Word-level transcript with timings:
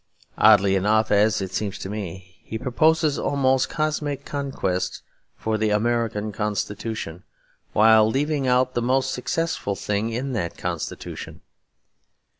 Oddly 0.39 0.75
enough, 0.75 1.11
as 1.11 1.41
it 1.41 1.51
seems 1.53 1.77
to 1.77 1.87
me, 1.87 2.37
he 2.43 2.57
proposes 2.57 3.19
almost 3.19 3.69
cosmic 3.69 4.25
conquests 4.25 5.03
for 5.37 5.59
the 5.59 5.69
American 5.69 6.31
Constitution, 6.31 7.21
while 7.73 8.09
leaving 8.09 8.47
out 8.47 8.73
the 8.73 8.81
most 8.81 9.11
successful 9.11 9.75
thing 9.75 10.09
in 10.09 10.33
that 10.33 10.57
Constitution. 10.57 11.41